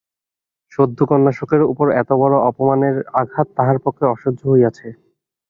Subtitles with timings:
[0.71, 4.87] সদ্য কন্যাশোকের উপর এতবড়ো অপমানের আঘাত তাহার পক্ষে অসহ্য হইয়াছে।